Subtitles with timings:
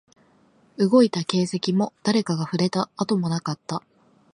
[0.79, 3.83] 動いた形跡も、誰かが触れた跡もなかった